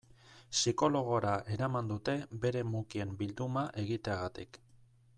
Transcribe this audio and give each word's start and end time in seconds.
Psikologora 0.53 1.33
eraman 1.57 1.91
dute 1.93 2.17
bere 2.47 2.65
mukien 2.73 3.15
bilduma 3.23 3.67
egiteagatik. 3.85 4.63